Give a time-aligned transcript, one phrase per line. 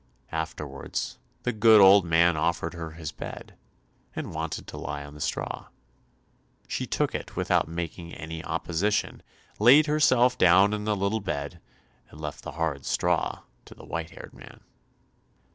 [0.31, 3.55] Afterwards, the good old man offered her his bed,
[4.15, 5.67] and wanted to lie on the straw.
[6.67, 9.21] She took it without making any opposition,
[9.59, 11.61] laid herself down in the little bed,
[12.09, 14.61] and left the hard straw to the white haired man.